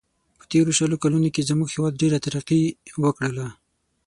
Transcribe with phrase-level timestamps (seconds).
[0.39, 2.61] په تېرو شلو کلونو کې زموږ هیواد ډېره ترقي
[3.01, 3.47] و کړله.